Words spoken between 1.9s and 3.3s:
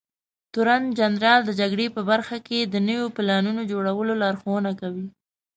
په برخه کې د نويو